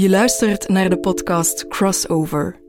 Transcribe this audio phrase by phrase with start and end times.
[0.00, 2.60] Je luistert naar de podcast Crossover.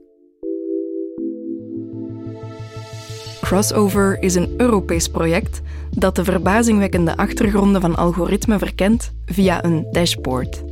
[3.42, 10.64] Crossover is een Europees project dat de verbazingwekkende achtergronden van algoritmen verkent via een dashboard.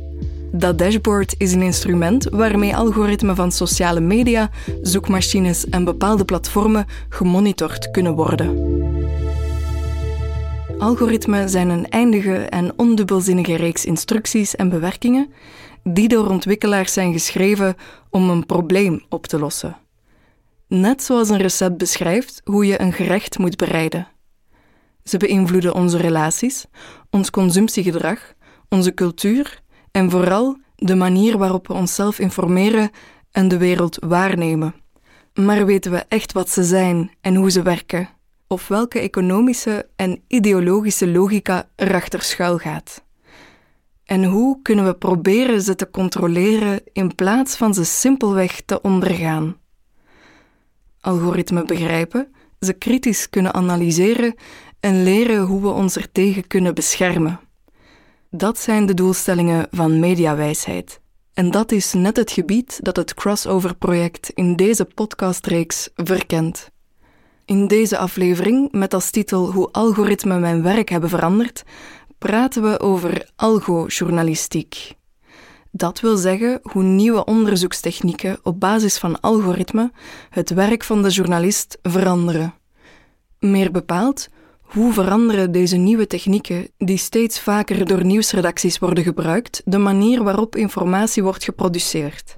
[0.52, 4.50] Dat dashboard is een instrument waarmee algoritmen van sociale media,
[4.82, 8.78] zoekmachines en bepaalde platformen gemonitord kunnen worden.
[10.78, 15.32] Algoritmen zijn een eindige en ondubbelzinnige reeks instructies en bewerkingen
[15.82, 17.74] die door ontwikkelaars zijn geschreven
[18.10, 19.76] om een probleem op te lossen.
[20.68, 24.08] Net zoals een recept beschrijft hoe je een gerecht moet bereiden.
[25.04, 26.66] Ze beïnvloeden onze relaties,
[27.10, 28.34] ons consumptiegedrag,
[28.68, 32.90] onze cultuur en vooral de manier waarop we onszelf informeren
[33.30, 34.74] en de wereld waarnemen.
[35.34, 38.08] Maar weten we echt wat ze zijn en hoe ze werken?
[38.46, 43.04] Of welke economische en ideologische logica erachter schuil gaat?
[44.10, 49.56] En hoe kunnen we proberen ze te controleren in plaats van ze simpelweg te ondergaan?
[51.00, 54.34] Algoritmen begrijpen, ze kritisch kunnen analyseren
[54.80, 57.40] en leren hoe we ons ertegen kunnen beschermen.
[58.30, 61.00] Dat zijn de doelstellingen van mediawijsheid.
[61.34, 66.70] En dat is net het gebied dat het Crossover-project in deze podcastreeks verkent.
[67.44, 71.64] In deze aflevering, met als titel Hoe algoritmen mijn werk hebben veranderd,
[72.20, 74.94] praten we over algojournalistiek.
[75.70, 79.92] Dat wil zeggen hoe nieuwe onderzoekstechnieken op basis van algoritmen
[80.30, 82.54] het werk van de journalist veranderen.
[83.38, 84.28] Meer bepaald,
[84.60, 90.56] hoe veranderen deze nieuwe technieken, die steeds vaker door nieuwsredacties worden gebruikt, de manier waarop
[90.56, 92.36] informatie wordt geproduceerd?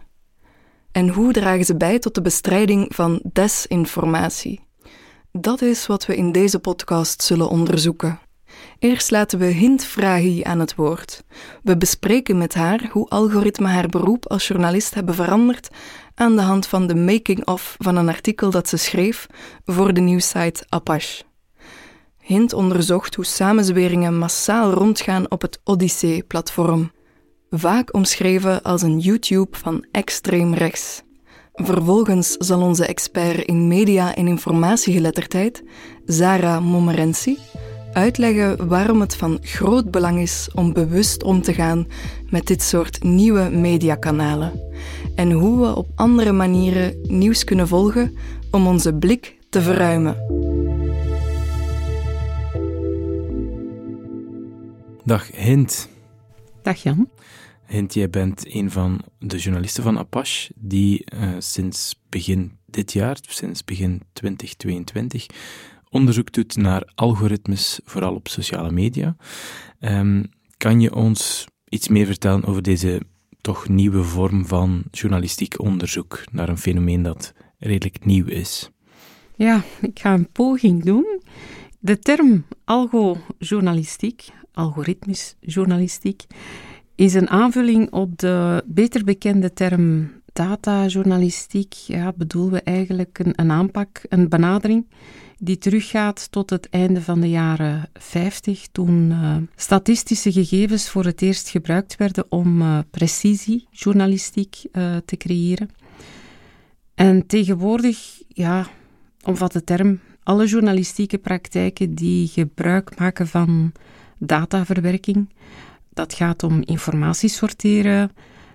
[0.93, 4.61] En hoe dragen ze bij tot de bestrijding van desinformatie?
[5.33, 8.21] Dat is wat we in deze podcast zullen onderzoeken.
[8.79, 11.25] Eerst laten we Hint Vrahi aan het woord.
[11.63, 15.69] We bespreken met haar hoe algoritmen haar beroep als journalist hebben veranderd
[16.15, 19.27] aan de hand van de making-of van een artikel dat ze schreef
[19.65, 21.23] voor de nieuwsite Apache.
[22.19, 26.93] Hint onderzocht hoe samenzweringen massaal rondgaan op het Odyssey-platform,
[27.51, 31.03] vaak omschreven als een YouTube van extreem rechts.
[31.53, 35.63] Vervolgens zal onze expert in media- en informatiegeletterdheid,
[36.05, 37.39] Zara Momerensi,
[37.93, 41.87] uitleggen waarom het van groot belang is om bewust om te gaan
[42.31, 44.61] met dit soort nieuwe mediakanalen
[45.15, 48.17] en hoe we op andere manieren nieuws kunnen volgen
[48.51, 50.17] om onze blik te verruimen.
[55.05, 55.89] Dag Hint.
[56.63, 57.09] Dag Jan.
[57.67, 63.17] Hint, jij bent een van de journalisten van Apache die uh, sinds begin dit jaar,
[63.21, 65.27] sinds begin 2022,
[65.93, 69.17] onderzoek doet naar algoritmes, vooral op sociale media.
[69.81, 73.03] Um, kan je ons iets meer vertellen over deze
[73.41, 78.71] toch nieuwe vorm van journalistiek onderzoek naar een fenomeen dat redelijk nieuw is?
[79.37, 81.21] Ja, ik ga een poging doen.
[81.79, 86.23] De term algojournalistiek, algoritmisch journalistiek,
[86.95, 91.73] is een aanvulling op de beter bekende term datajournalistiek.
[91.73, 94.87] Ja, bedoelen we eigenlijk een, een aanpak, een benadering
[95.39, 101.23] die teruggaat tot het einde van de jaren 50, toen uh, statistische gegevens voor het
[101.23, 105.71] eerst gebruikt werden om uh, precisiejournalistiek uh, te creëren.
[106.95, 108.67] En tegenwoordig ja,
[109.23, 113.73] omvat de term alle journalistieke praktijken die gebruik maken van
[114.19, 115.29] dataverwerking.
[115.93, 118.11] Dat gaat om informatie sorteren,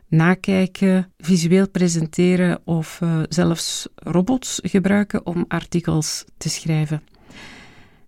[0.07, 7.01] nakijken, visueel presenteren of uh, zelfs robots gebruiken om artikels te schrijven.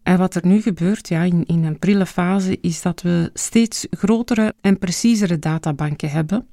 [0.04, 3.88] En wat er nu gebeurt ja, in, in een prille fase is dat we steeds
[3.90, 6.48] grotere en preciezere databanken hebben.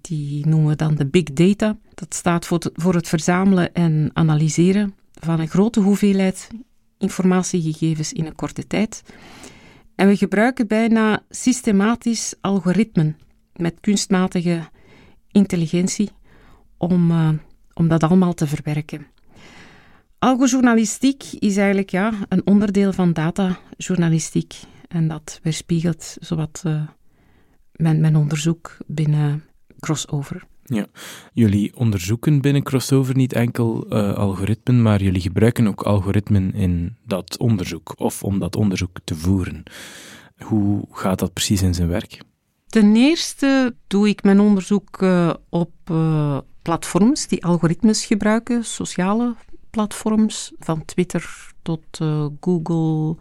[0.00, 1.76] Die noemen we dan de big data.
[1.94, 6.48] Dat staat voor, voor het verzamelen en analyseren van een grote hoeveelheid
[6.98, 9.02] informatiegegevens in een korte tijd.
[9.94, 13.16] En we gebruiken bijna systematisch algoritmen
[13.56, 14.68] met kunstmatige
[15.36, 16.10] intelligentie
[16.76, 17.28] om, uh,
[17.74, 19.06] om dat allemaal te verwerken.
[20.18, 24.54] Algojournalistiek is eigenlijk ja, een onderdeel van datajournalistiek.
[24.88, 26.82] En dat weerspiegelt zowat uh,
[27.72, 29.44] mijn, mijn onderzoek binnen
[29.80, 30.46] Crossover.
[30.64, 30.86] Ja,
[31.32, 37.38] jullie onderzoeken binnen Crossover niet enkel uh, algoritmen, maar jullie gebruiken ook algoritmen in dat
[37.38, 39.62] onderzoek of om dat onderzoek te voeren.
[40.36, 42.22] Hoe gaat dat precies in zijn werk?
[42.76, 49.34] Ten eerste doe ik mijn onderzoek uh, op uh, platforms die algoritmes gebruiken, sociale
[49.70, 53.16] platforms, van Twitter tot uh, Google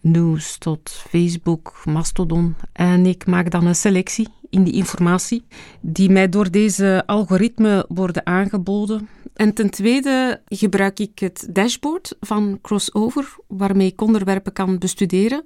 [0.00, 2.54] News tot Facebook, Mastodon.
[2.72, 5.44] En ik maak dan een selectie in die informatie
[5.80, 9.08] die mij door deze algoritme worden aangeboden.
[9.34, 15.44] En ten tweede gebruik ik het dashboard van Crossover, waarmee ik onderwerpen kan bestuderen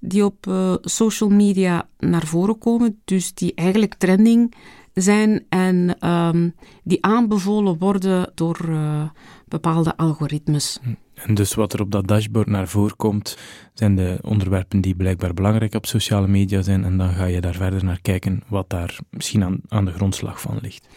[0.00, 4.54] die op uh, social media naar voren komen, dus die eigenlijk trending
[4.94, 6.54] zijn en um,
[6.84, 9.02] die aanbevolen worden door uh,
[9.48, 10.78] bepaalde algoritmes.
[10.82, 10.94] Hm.
[11.14, 13.38] En dus wat er op dat dashboard naar voren komt,
[13.74, 16.84] zijn de onderwerpen die blijkbaar belangrijk op sociale media zijn.
[16.84, 20.40] En dan ga je daar verder naar kijken wat daar misschien aan, aan de grondslag
[20.40, 20.88] van ligt.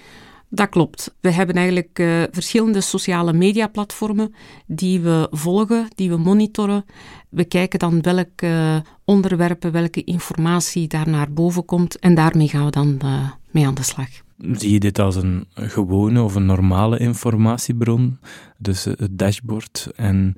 [0.54, 1.16] Dat klopt.
[1.20, 4.34] We hebben eigenlijk uh, verschillende sociale mediaplatformen
[4.68, 6.86] die we volgen, die we monitoren.
[7.30, 8.76] We kijken dan welke uh,
[9.06, 13.74] onderwerpen, welke informatie daar naar boven komt en daarmee gaan we dan uh, mee aan
[13.74, 14.10] de slag.
[14.52, 18.20] Zie je dit als een gewone of een normale informatiebron?
[18.58, 20.36] Dus het dashboard en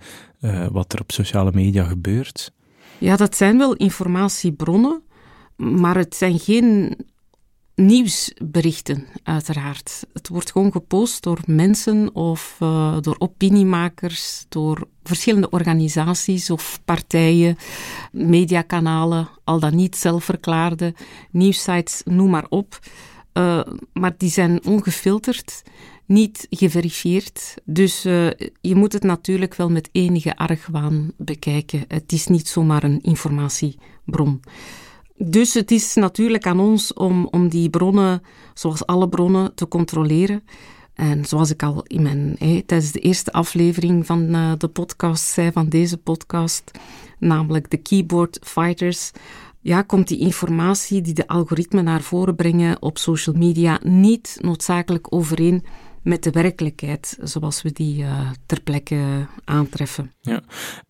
[0.72, 2.54] wat er op sociale media gebeurt?
[2.98, 5.02] Ja, dat zijn wel informatiebronnen,
[5.56, 6.96] maar het zijn geen
[7.76, 10.06] nieuwsberichten, uiteraard.
[10.14, 17.58] Het wordt gewoon gepost door mensen of uh, door opiniemakers, door verschillende organisaties of partijen,
[18.12, 20.94] mediakanalen, al dan niet zelfverklaarde,
[21.32, 22.80] nieuwsites, noem maar op.
[23.34, 23.62] Uh,
[23.94, 25.62] maar die zijn ongefilterd,
[26.06, 27.56] niet geverifieerd.
[27.64, 28.30] Dus uh,
[28.62, 31.84] je moet het natuurlijk wel met enige argwaan bekijken.
[31.88, 34.42] Het is niet zomaar een informatiebron.
[35.18, 38.22] Dus het is natuurlijk aan ons om, om die bronnen,
[38.54, 40.44] zoals alle bronnen, te controleren.
[40.94, 45.24] En zoals ik al in mijn, hey, tijdens de eerste aflevering van uh, de podcast
[45.24, 46.72] zei, van deze podcast,
[47.20, 49.12] namelijk de Keyboard Fighters,
[49.60, 55.14] ja, komt die informatie die de algoritmen naar voren brengen op social media niet noodzakelijk
[55.14, 55.64] overeen
[56.02, 60.12] met de werkelijkheid zoals we die uh, ter plekke aantreffen.
[60.22, 60.42] Ja.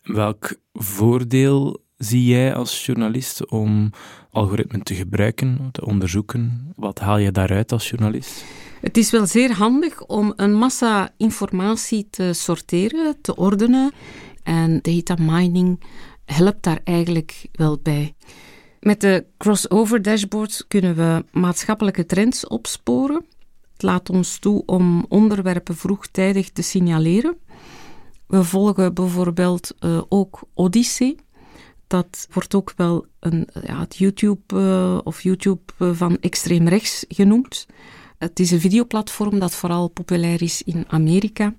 [0.01, 3.89] Welk voordeel zie jij als journalist om
[4.31, 6.73] algoritmen te gebruiken, te onderzoeken?
[6.75, 8.43] Wat haal je daaruit als journalist?
[8.81, 13.91] Het is wel zeer handig om een massa informatie te sorteren, te ordenen.
[14.43, 15.83] En data mining
[16.25, 18.15] helpt daar eigenlijk wel bij.
[18.79, 23.25] Met de crossover dashboards kunnen we maatschappelijke trends opsporen.
[23.73, 27.37] Het laat ons toe om onderwerpen vroegtijdig te signaleren.
[28.27, 31.15] We volgen bijvoorbeeld uh, ook Odyssey,
[31.93, 37.05] dat wordt ook wel een, ja, het YouTube uh, of YouTube uh, van extreem rechts
[37.07, 37.67] genoemd.
[38.17, 41.53] Het is een videoplatform dat vooral populair is in Amerika.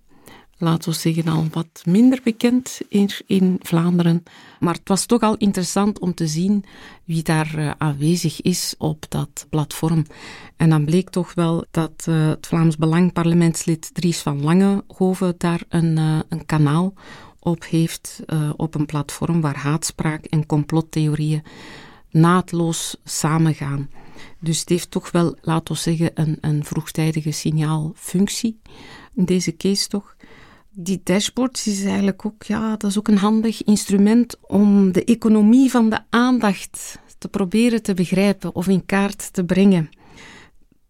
[0.59, 4.23] Laten we zeggen al wat minder bekend hier in Vlaanderen.
[4.61, 6.65] Maar het was toch al interessant om te zien
[7.05, 10.07] wie daar uh, aanwezig is op dat platform.
[10.57, 15.97] En dan bleek toch wel dat het Vlaams Belang parlementslid Dries van Langehoven daar een,
[16.29, 16.95] een kanaal
[17.45, 21.43] op heeft uh, op een platform waar haatspraak en complottheorieën
[22.11, 23.91] naadloos samengaan.
[24.41, 28.61] Dus het heeft toch wel, laten we zeggen, een, een vroegtijdige signaalfunctie
[29.15, 30.17] in deze case toch.
[30.71, 35.71] Die dashboards is eigenlijk ook, ja, dat is ook een handig instrument om de economie
[35.71, 39.91] van de aandacht te proberen te begrijpen of in kaart te brengen.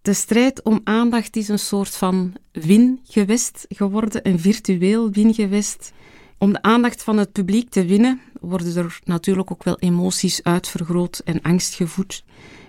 [0.02, 5.92] De strijd om aandacht is een soort van wingewest geworden, een virtueel wingewest
[6.44, 11.18] om de aandacht van het publiek te winnen, worden er natuurlijk ook wel emoties uitvergroot
[11.18, 12.24] en angst gevoed.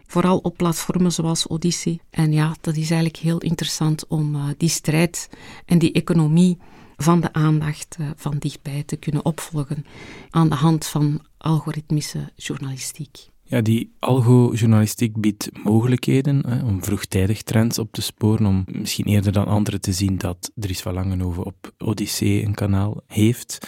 [0.08, 2.00] Vooral op platformen zoals Odyssey.
[2.10, 5.30] En ja, dat is eigenlijk heel interessant om uh, die strijd
[5.66, 6.58] en die economie
[6.98, 9.86] van de aandacht uh, van dichtbij te kunnen opvolgen
[10.30, 13.35] aan de hand van algoritmische journalistiek.
[13.48, 19.32] Ja, die algo-journalistiek biedt mogelijkheden hè, om vroegtijdig trends op te sporen, om misschien eerder
[19.32, 23.68] dan anderen te zien dat Dries van Langenhoven op Odyssee een kanaal heeft.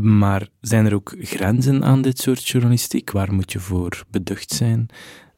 [0.00, 3.10] Maar zijn er ook grenzen aan dit soort journalistiek?
[3.10, 4.86] Waar moet je voor beducht zijn?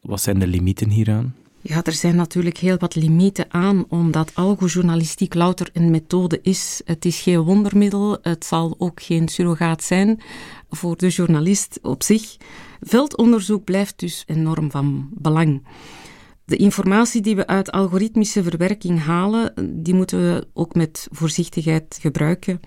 [0.00, 1.34] Wat zijn de limieten hieraan?
[1.60, 6.80] Ja, er zijn natuurlijk heel wat limieten aan, omdat algojournalistiek louter een methode is.
[6.84, 10.20] Het is geen wondermiddel, het zal ook geen surrogaat zijn
[10.70, 12.36] voor de journalist op zich.
[12.84, 15.62] Veldonderzoek blijft dus enorm van belang.
[16.44, 22.60] De informatie die we uit algoritmische verwerking halen, die moeten we ook met voorzichtigheid gebruiken.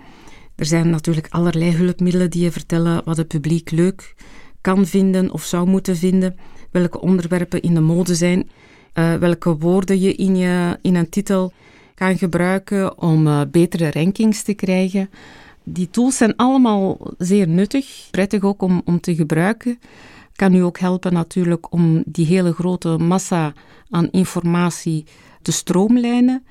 [0.56, 4.16] Er zijn natuurlijk allerlei hulpmiddelen die je vertellen wat het publiek leuk
[4.62, 6.36] kan vinden of zou moeten vinden,
[6.72, 8.50] welke onderwerpen in de mode zijn,
[8.94, 11.54] uh, welke woorden je in, je in een titel
[11.96, 15.10] kan gebruiken om uh, betere rankings te krijgen.
[15.70, 19.80] Die tools zijn allemaal zeer nuttig, prettig ook om, om te gebruiken.
[20.36, 23.54] Kan u ook helpen natuurlijk om die hele grote massa
[23.90, 25.06] aan informatie
[25.42, 26.46] te stroomlijnen.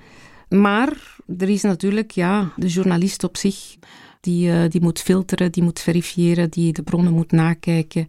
[0.48, 3.76] Maar er is natuurlijk ja, de journalist op zich,
[4.20, 8.08] die, uh, die moet filteren, die moet verifiëren, die de bronnen moet nakijken.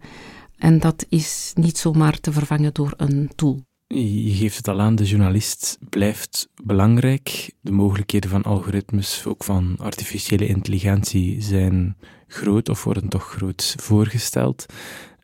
[0.56, 3.67] En dat is niet zomaar te vervangen door een tool.
[3.94, 7.52] Je geeft het al aan, de journalist blijft belangrijk.
[7.60, 14.66] De mogelijkheden van algoritmes, ook van artificiële intelligentie, zijn groot of worden toch groot voorgesteld.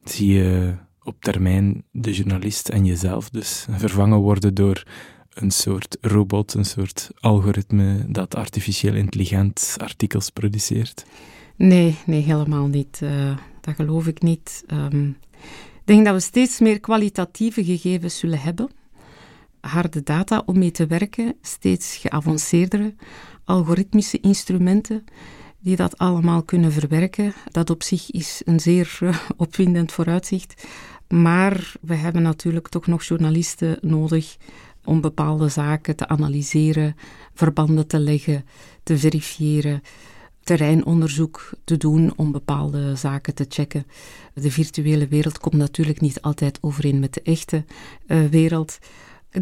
[0.05, 4.83] Zie je op termijn de journalist en jezelf dus vervangen worden door
[5.35, 11.05] een soort robot, een soort algoritme dat artificieel intelligent artikels produceert?
[11.57, 13.01] Nee, nee, helemaal niet.
[13.03, 14.65] Uh, dat geloof ik niet.
[14.67, 15.17] Um,
[15.85, 18.71] denk dat we steeds meer kwalitatieve gegevens zullen hebben.
[19.61, 22.95] Harde data om mee te werken, steeds geavanceerdere
[23.45, 25.05] algoritmische instrumenten
[25.61, 27.35] die dat allemaal kunnen verwerken.
[27.51, 30.67] Dat op zich is een zeer uh, opwindend vooruitzicht.
[31.09, 34.37] Maar we hebben natuurlijk toch nog journalisten nodig
[34.85, 36.97] om bepaalde zaken te analyseren,
[37.35, 38.45] verbanden te leggen,
[38.83, 39.83] te verifiëren,
[40.45, 43.87] terreinonderzoek te doen om bepaalde zaken te checken.
[44.35, 47.65] De virtuele wereld komt natuurlijk niet altijd overeen met de echte
[48.07, 48.79] uh, wereld.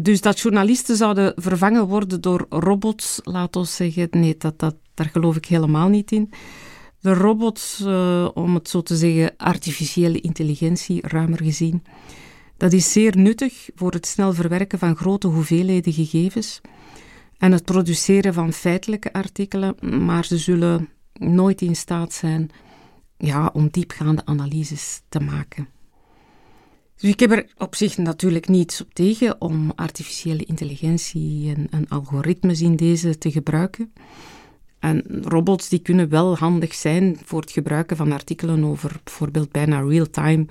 [0.01, 5.09] Dus dat journalisten zouden vervangen worden door robots, laat ons zeggen, nee, dat, dat, daar
[5.09, 6.31] geloof ik helemaal niet in.
[6.99, 11.83] De robots, uh, om het zo te zeggen, artificiële intelligentie, ruimer gezien,
[12.57, 16.61] dat is zeer nuttig voor het snel verwerken van grote hoeveelheden gegevens
[17.43, 22.49] en het produceren van feitelijke artikelen, maar ze zullen nooit in staat zijn
[23.17, 25.67] ja, om diepgaande analyses te maken.
[26.95, 32.61] Dus ik heb er op zich natuurlijk niets op tegen om artificiële intelligentie en, algoritmes
[32.61, 33.93] in deze te gebruiken.
[34.79, 39.81] En robots die kunnen wel handig zijn voor het gebruiken van artikelen over bijvoorbeeld bijna
[39.81, 40.45] real-time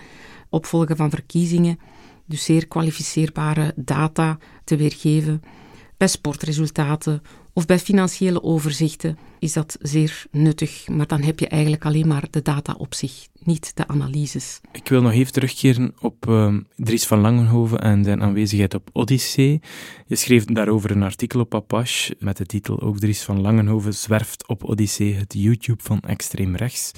[0.48, 1.78] opvolgen van verkiezingen.
[2.26, 5.42] Dus zeer kwalificeerbare data te weergeven
[6.02, 11.84] bij sportresultaten of bij financiële overzichten is dat zeer nuttig, maar dan heb je eigenlijk
[11.84, 14.60] alleen maar de data op zich, niet de analyses.
[14.72, 19.60] Ik wil nog even terugkeren op uh, Dries van Langenhoven en zijn aanwezigheid op Odyssee.
[20.06, 24.48] Je schreef daarover een artikel op Apache met de titel Ook Dries van Langenhoven zwerft
[24.48, 26.92] op Odyssee, het YouTube van extreem rechts.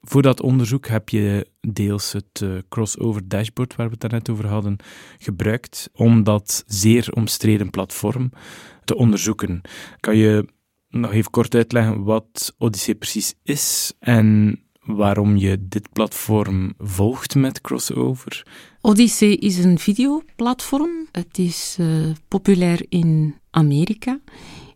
[0.00, 4.46] Voor dat onderzoek heb je deels het uh, crossover dashboard waar we het daarnet over
[4.46, 4.76] hadden
[5.18, 8.30] gebruikt om dat zeer omstreden platform
[8.84, 9.60] te onderzoeken.
[10.00, 10.46] Kan je
[10.88, 17.60] nog even kort uitleggen wat Odyssey precies is en waarom je dit platform volgt met
[17.60, 18.46] crossover?
[18.80, 21.08] Odyssey is een videoplatform.
[21.12, 24.20] Het is uh, populair in Amerika,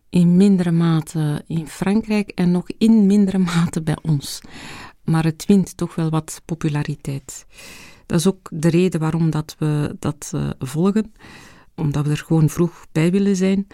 [0.09, 4.41] in mindere mate in Frankrijk en nog in mindere mate bij ons
[5.05, 7.45] maar het wint toch wel wat populariteit.
[8.05, 11.13] Dat is ook de reden waarom dat we dat uh, volgen,
[11.75, 13.67] omdat we er gewoon vroeg bij willen zijn.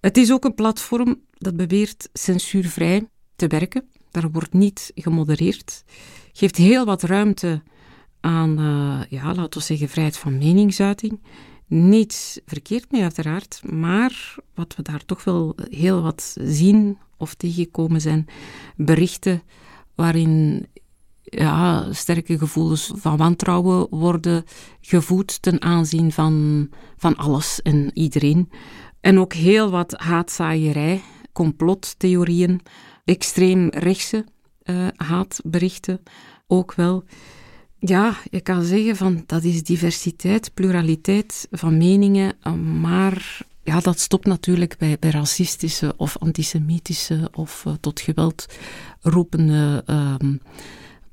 [0.00, 3.88] Het is ook een platform dat beweert censuurvrij te werken.
[4.10, 5.84] Daar wordt niet gemodereerd.
[6.32, 7.62] Geeft heel wat ruimte
[8.20, 11.20] aan, uh, ja, laten we zeggen, vrijheid van meningsuiting.
[11.66, 18.00] Niets verkeerd mee, uiteraard, maar wat we daar toch wel heel wat zien of tegenkomen
[18.00, 18.26] zijn
[18.76, 19.42] berichten
[19.98, 20.66] waarin
[21.22, 24.44] ja, sterke gevoelens van wantrouwen worden
[24.80, 28.50] gevoed ten aanzien van, van alles en iedereen.
[29.00, 31.02] En ook heel wat haatzaaierij,
[31.32, 32.60] complottheorieën,
[33.04, 34.24] extreem rechtse
[34.64, 36.00] uh, haatberichten
[36.46, 37.04] ook wel.
[37.78, 42.36] Ja, je kan zeggen van dat is diversiteit, pluraliteit van meningen,
[42.80, 48.46] maar ja, dat stopt natuurlijk bij, bij racistische of antisemitische of uh, tot geweld
[49.00, 50.14] roepende uh,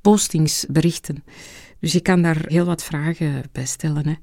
[0.01, 1.23] postingsberichten.
[1.79, 4.07] Dus je kan daar heel wat vragen bij stellen.
[4.07, 4.13] Hè.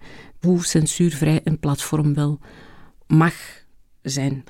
[0.40, 2.38] Hoe censuurvrij een platform wel
[3.06, 3.34] mag
[4.02, 4.44] zijn.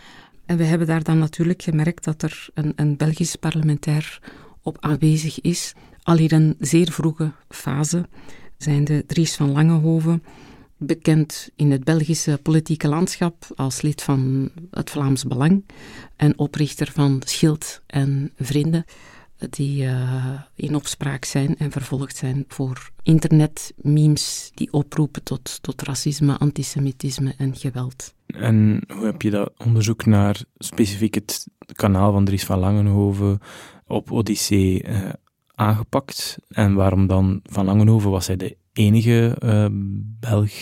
[0.47, 4.21] En we hebben daar dan natuurlijk gemerkt dat er een, een Belgisch parlementair
[4.63, 5.75] op aanwezig is.
[6.03, 8.09] Al in een zeer vroege fase
[8.59, 10.23] zijn de Dries van Langehoven
[10.85, 15.65] bekend in het Belgische politieke landschap als lid van het Vlaams Belang
[16.17, 18.85] en oprichter van Schild en Vrienden,
[19.51, 26.39] die uh, in opspraak zijn en vervolgd zijn voor internetmemes die oproepen tot, tot racisme,
[26.39, 28.15] antisemitisme en geweld.
[28.27, 33.39] En hoe heb je dat onderzoek naar specifiek het kanaal van Dries van Langenhoven
[33.87, 35.09] op Odyssee uh,
[35.55, 36.39] aangepakt?
[36.49, 38.11] En waarom dan Van Langenhoven?
[38.11, 39.67] Was hij de enige uh,
[40.21, 40.53] Belg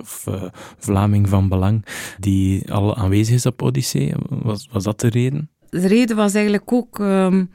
[0.00, 0.44] of uh,
[0.78, 1.84] Vlaming van belang
[2.18, 4.14] die al aanwezig is op Odyssee?
[4.28, 5.50] Was, was dat de reden?
[5.68, 7.50] De reden was eigenlijk ook um,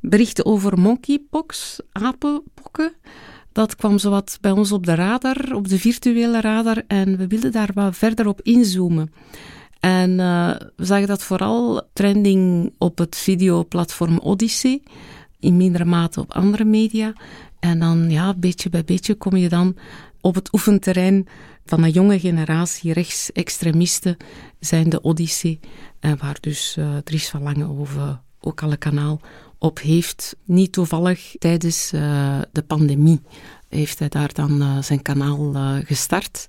[0.00, 2.92] berichten over monkeypox, apenpokken.
[3.52, 7.52] Dat kwam zowat bij ons op de radar, op de virtuele radar, en we wilden
[7.52, 9.12] daar wat verder op inzoomen.
[9.80, 14.82] En uh, we zagen dat vooral trending op het videoplatform Odyssey,
[15.40, 17.12] in mindere mate op andere media.
[17.64, 19.76] En dan, ja, beetje bij beetje kom je dan
[20.20, 21.26] op het oefenterrein
[21.64, 24.16] van een jonge generatie rechtsextremisten,
[24.60, 25.60] zijn de Odyssee,
[26.00, 29.20] waar dus uh, Dries van Langehoven ook al een kanaal
[29.58, 30.36] op heeft.
[30.44, 33.20] Niet toevallig tijdens uh, de pandemie
[33.68, 35.52] heeft hij daar dan zijn kanaal
[35.84, 36.48] gestart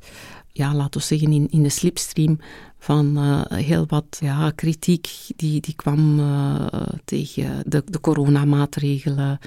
[0.52, 2.40] ja, laten we zeggen, in, in de slipstream
[2.80, 3.18] van
[3.54, 6.22] heel wat ja, kritiek die, die kwam
[7.06, 9.40] tegen de, de coronamaatregelen,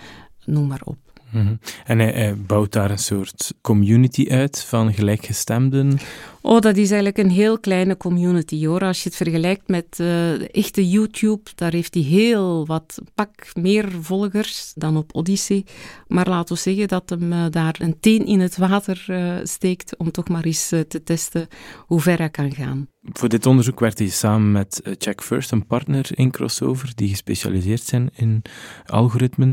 [0.45, 1.08] noem maar op.
[1.31, 1.55] Mhm.
[1.85, 5.99] En hij, bouwt daar een soort community uit van gelijkgestemden.
[6.43, 8.83] Oh, dat is eigenlijk een heel kleine community hoor.
[8.83, 13.93] Als je het vergelijkt met uh, echte YouTube, daar heeft hij heel wat pak meer
[14.01, 15.65] volgers dan op Odyssey.
[16.07, 19.97] Maar laten we zeggen dat hem uh, daar een teen in het water uh, steekt
[19.97, 22.89] om toch maar eens te testen hoe ver hij kan gaan.
[23.13, 27.83] Voor dit onderzoek werd hij samen met Check First, een partner in Crossover, die gespecialiseerd
[27.83, 28.43] zijn in
[28.87, 29.53] algoritmen.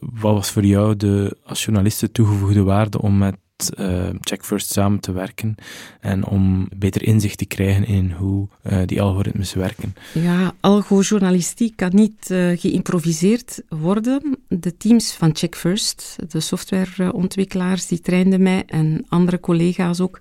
[0.00, 3.36] Wat was voor jou de, als journalist toegevoegde waarde om met
[3.78, 5.54] uh, Check First samen te werken
[6.00, 9.94] en om beter inzicht te krijgen in hoe uh, die algoritmes werken.
[10.14, 12.26] Ja, algojournalistiek kan niet
[12.56, 14.38] geïmproviseerd worden.
[14.48, 20.18] De teams van Check First, de softwareontwikkelaars, die trainden mij en andere collega's ook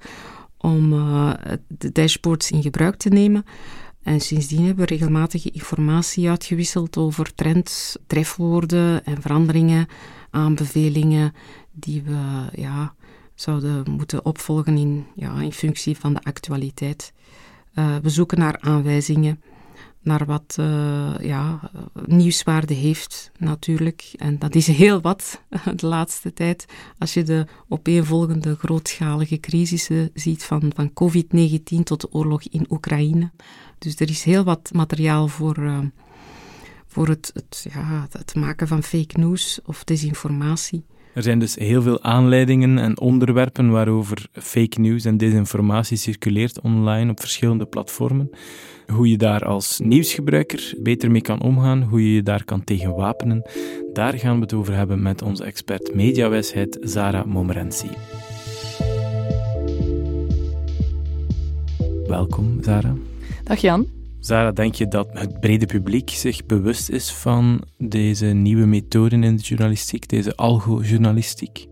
[0.61, 0.89] om
[1.67, 3.45] de dashboards in gebruik te nemen.
[4.03, 9.87] En sindsdien hebben we regelmatige informatie uitgewisseld over trends, trefwoorden en veranderingen,
[10.29, 11.33] aanbevelingen
[11.71, 12.93] die we ja,
[13.35, 17.13] zouden moeten opvolgen in, ja, in functie van de actualiteit.
[17.75, 19.41] Uh, we zoeken naar aanwijzingen,
[20.09, 21.71] naar wat uh, ja,
[22.05, 24.13] nieuwswaarde heeft natuurlijk.
[24.17, 25.41] En dat is heel wat
[25.75, 26.65] de laatste tijd.
[26.97, 33.31] Als je de opeenvolgende grootschalige crisissen ziet van, van COVID-19 tot de oorlog in Oekraïne.
[33.77, 35.79] Dus er is heel wat materiaal voor, uh,
[36.87, 40.85] voor het, het, ja, het maken van fake news of desinformatie.
[41.13, 47.11] Er zijn dus heel veel aanleidingen en onderwerpen waarover fake news en desinformatie circuleert online
[47.11, 48.29] op verschillende platformen.
[48.87, 52.95] Hoe je daar als nieuwsgebruiker beter mee kan omgaan, hoe je je daar kan tegen
[52.95, 53.49] wapenen,
[53.93, 57.89] daar gaan we het over hebben met onze expert mediawijsheid Zara Momerensi.
[62.07, 62.95] Welkom, Zara.
[63.43, 63.98] Dag Jan.
[64.19, 69.35] Zara, denk je dat het brede publiek zich bewust is van deze nieuwe methoden in
[69.35, 71.65] de journalistiek, deze algo-journalistiek?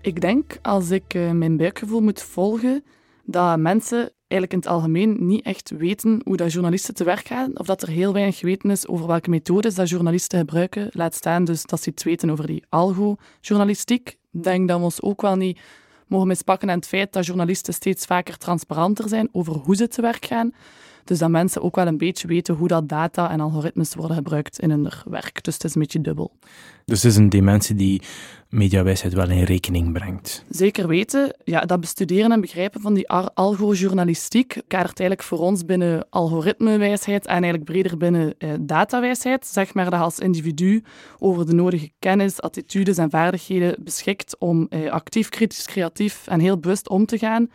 [0.00, 2.84] Ik denk, als ik uh, mijn buikgevoel moet volgen,
[3.24, 7.58] dat mensen eigenlijk in het algemeen niet echt weten hoe dat journalisten te werk gaan,
[7.58, 10.88] of dat er heel weinig geweten is over welke methodes dat journalisten gebruiken.
[10.92, 14.18] Laat staan dus dat ze iets weten over die algo-journalistiek.
[14.32, 15.58] Ik denk dat we ons ook wel niet
[16.06, 20.00] mogen mispakken aan het feit dat journalisten steeds vaker transparanter zijn over hoe ze te
[20.02, 20.52] werk gaan.
[21.04, 24.58] Dus dat mensen ook wel een beetje weten hoe dat data en algoritmes worden gebruikt
[24.58, 25.44] in hun werk.
[25.44, 26.32] Dus het is een beetje dubbel.
[26.84, 28.02] Dus het is een dimensie die
[28.48, 30.44] mediawijsheid wel in rekening brengt.
[30.48, 31.36] Zeker weten.
[31.44, 37.32] Ja, dat bestuderen en begrijpen van die algojournalistiek kadert eigenlijk voor ons binnen algoritmewijsheid en
[37.32, 39.46] eigenlijk breder binnen eh, datawijsheid.
[39.46, 40.84] Zeg maar dat als individu
[41.18, 46.58] over de nodige kennis, attitudes en vaardigheden beschikt om eh, actief, kritisch, creatief en heel
[46.58, 47.48] bewust om te gaan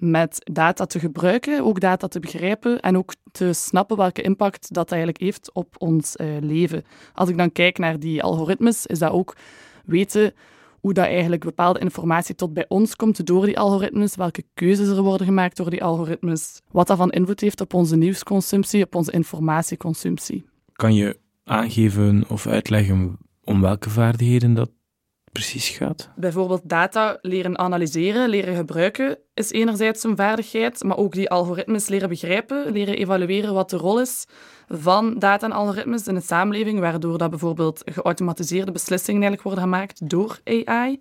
[0.00, 4.90] met data te gebruiken, ook data te begrijpen en ook te snappen welke impact dat
[4.90, 6.84] eigenlijk heeft op ons uh, leven.
[7.14, 9.36] Als ik dan kijk naar die algoritmes, is dat ook
[9.84, 10.32] weten
[10.80, 15.02] hoe dat eigenlijk bepaalde informatie tot bij ons komt door die algoritmes, welke keuzes er
[15.02, 19.12] worden gemaakt door die algoritmes, wat dat van invloed heeft op onze nieuwsconsumptie, op onze
[19.12, 20.44] informatieconsumptie.
[20.72, 24.70] Kan je aangeven of uitleggen om welke vaardigheden dat
[25.32, 26.10] precies gaat?
[26.16, 32.08] Bijvoorbeeld data leren analyseren, leren gebruiken is enerzijds een vaardigheid, maar ook die algoritmes leren
[32.08, 34.26] begrijpen, leren evalueren wat de rol is
[34.68, 40.08] van data en algoritmes in de samenleving, waardoor dat bijvoorbeeld geautomatiseerde beslissingen eigenlijk worden gemaakt
[40.10, 41.00] door AI.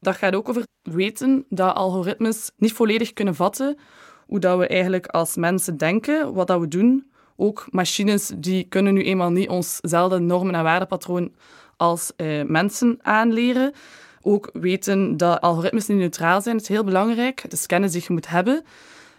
[0.00, 3.78] Dat gaat ook over weten dat algoritmes niet volledig kunnen vatten
[4.26, 7.10] hoe dat we eigenlijk als mensen denken, wat dat we doen.
[7.36, 11.34] Ook machines die kunnen nu eenmaal niet onszelfde normen en waardepatroon
[11.80, 13.72] als uh, mensen aanleren.
[14.22, 17.44] Ook weten dat algoritmes niet neutraal zijn, is heel belangrijk.
[17.48, 18.64] Is kennis die je moet hebben.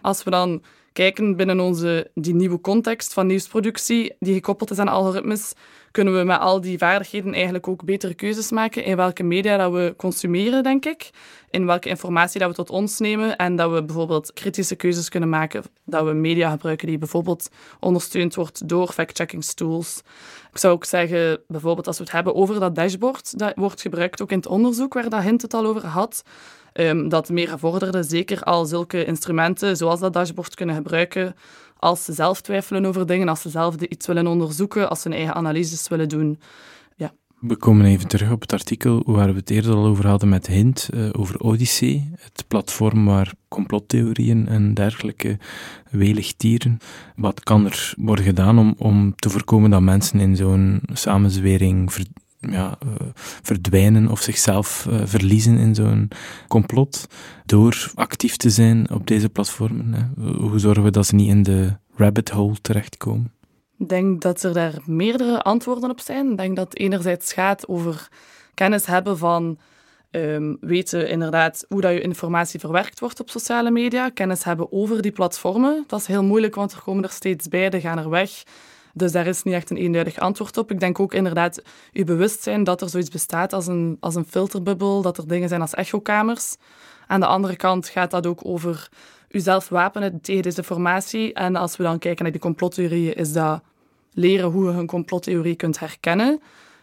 [0.00, 4.88] Als we dan kijken binnen onze, die nieuwe context van nieuwsproductie, die gekoppeld is aan
[4.88, 5.52] algoritmes,
[5.90, 9.72] kunnen we met al die vaardigheden eigenlijk ook betere keuzes maken in welke media dat
[9.72, 11.10] we consumeren, denk ik.
[11.50, 15.28] In welke informatie dat we tot ons nemen en dat we bijvoorbeeld kritische keuzes kunnen
[15.28, 17.50] maken, dat we media gebruiken die bijvoorbeeld
[17.80, 20.02] ondersteund wordt door fact-checking tools.
[20.52, 24.22] Ik zou ook zeggen, bijvoorbeeld als we het hebben over dat dashboard, dat wordt gebruikt
[24.22, 26.22] ook in het onderzoek waar dat Hint het al over had,
[26.72, 31.34] um, dat meer gevorderden zeker al zulke instrumenten zoals dat dashboard kunnen gebruiken
[31.82, 35.16] als ze zelf twijfelen over dingen, als ze zelf iets willen onderzoeken, als ze hun
[35.16, 36.38] eigen analyses willen doen.
[36.96, 37.12] Ja.
[37.40, 40.46] We komen even terug op het artikel waar we het eerder al over hadden met
[40.46, 45.38] Hint, uh, over Odyssey, het platform waar complottheorieën en dergelijke
[45.90, 46.78] welig tieren.
[47.16, 51.92] Wat kan er worden gedaan om, om te voorkomen dat mensen in zo'n samenzwering
[52.50, 52.92] ja, uh,
[53.42, 56.08] verdwijnen of zichzelf uh, verliezen in zo'n
[56.48, 57.06] complot
[57.46, 59.94] door actief te zijn op deze platformen?
[59.94, 60.32] Hè?
[60.32, 63.32] Hoe zorgen we dat ze niet in de rabbit hole terechtkomen?
[63.78, 66.30] Ik denk dat er daar meerdere antwoorden op zijn.
[66.30, 68.08] Ik denk dat het enerzijds gaat over
[68.54, 69.58] kennis hebben van
[70.10, 75.02] um, weten inderdaad hoe dat je informatie verwerkt wordt op sociale media, kennis hebben over
[75.02, 75.84] die platformen.
[75.86, 78.42] Dat is heel moeilijk, want er komen er steeds bij, die gaan er weg.
[78.92, 80.70] Dus daar is niet echt een eenduidig antwoord op.
[80.70, 85.02] Ik denk ook inderdaad je bewustzijn dat er zoiets bestaat als een, als een filterbubbel,
[85.02, 86.56] dat er dingen zijn als echokamers.
[87.06, 88.88] Aan de andere kant gaat dat ook over
[89.28, 91.32] jezelf wapenen tegen desinformatie.
[91.32, 93.62] En als we dan kijken naar die complottheorieën, is dat
[94.12, 96.40] leren hoe je een complottheorie kunt herkennen.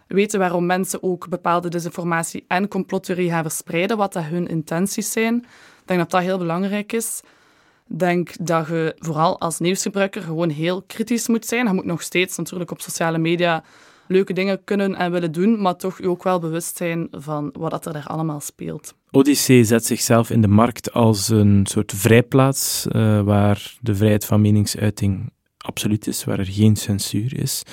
[0.07, 5.35] Weten waarom mensen ook bepaalde desinformatie en complottheorie gaan verspreiden, wat dat hun intenties zijn.
[5.35, 7.21] Ik denk dat dat heel belangrijk is.
[7.97, 11.67] Denk dat je vooral als nieuwsgebruiker gewoon heel kritisch moet zijn.
[11.67, 13.63] Je moet nog steeds natuurlijk op sociale media
[14.07, 17.93] leuke dingen kunnen en willen doen, maar toch ook wel bewust zijn van wat er
[17.93, 18.93] daar allemaal speelt.
[19.11, 24.41] Odyssee zet zichzelf in de markt als een soort vrijplaats uh, waar de vrijheid van
[24.41, 27.63] meningsuiting absoluut is, waar er geen censuur is.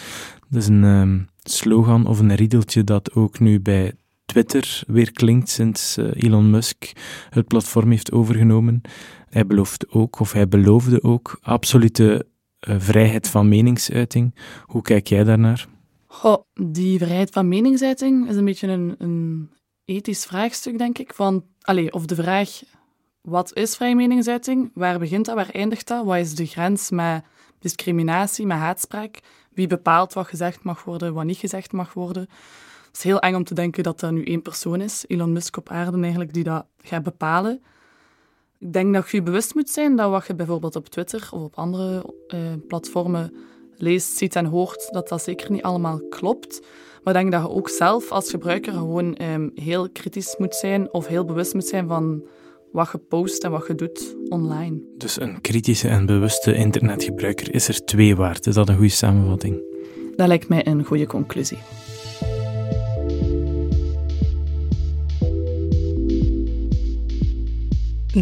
[0.49, 3.93] Dat is een um, slogan of een riedeltje dat ook nu bij
[4.27, 6.93] Twitter weer klinkt sinds uh, Elon Musk
[7.31, 8.81] het platform heeft overgenomen.
[9.29, 12.27] Hij belooft ook, of hij beloofde ook, absolute
[12.69, 14.35] uh, vrijheid van meningsuiting.
[14.65, 15.67] Hoe kijk jij daarnaar?
[16.07, 19.51] Goh, die vrijheid van meningsuiting is een beetje een, een
[19.85, 21.15] ethisch vraagstuk, denk ik.
[21.15, 22.51] Van, allez, of de vraag,
[23.21, 24.71] wat is vrije meningsuiting?
[24.75, 25.35] Waar begint dat?
[25.35, 26.05] Waar eindigt dat?
[26.05, 27.25] Wat is de grens met
[27.59, 29.21] discriminatie, met haatspraak?
[29.53, 32.29] Wie bepaalt wat gezegd mag worden, wat niet gezegd mag worden?
[32.97, 35.57] Het is heel eng om te denken dat dat nu één persoon is, Elon Musk
[35.57, 37.63] op aarde eigenlijk, die dat gaat bepalen.
[38.59, 41.43] Ik denk dat je je bewust moet zijn dat wat je bijvoorbeeld op Twitter of
[41.43, 43.35] op andere uh, platformen
[43.77, 46.61] leest, ziet en hoort, dat dat zeker niet allemaal klopt.
[47.03, 50.93] Maar ik denk dat je ook zelf als gebruiker gewoon um, heel kritisch moet zijn
[50.93, 52.23] of heel bewust moet zijn van
[52.73, 54.81] wat je post en wat je doet online.
[54.97, 58.47] Dus een kritische en bewuste internetgebruiker is er twee waard.
[58.47, 59.63] Is dat een goede samenvatting?
[60.17, 61.59] Dat lijkt mij een goede conclusie.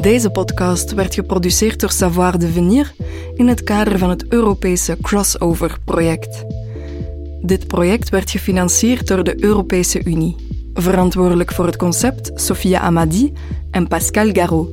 [0.00, 2.94] Deze podcast werd geproduceerd door Savoir Devenir
[3.34, 6.44] in het kader van het Europese Crossover-project.
[7.42, 10.36] Dit project werd gefinancierd door de Europese Unie.
[10.74, 13.32] Verantwoordelijk voor het concept Sophia Amadi
[13.70, 14.68] en Pascal Garot.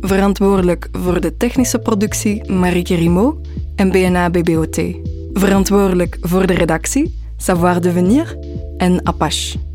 [0.00, 3.40] Verantwoordelijk voor de technische productie Marieke Rimo
[3.76, 4.80] en BNA BBOT.
[5.32, 8.38] Verantwoordelijk voor de redactie Savoir Devenir
[8.76, 9.69] en Apache.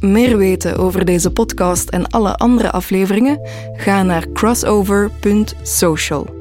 [0.00, 3.40] Meer weten over deze podcast en alle andere afleveringen?
[3.72, 6.35] Ga naar crossover.social.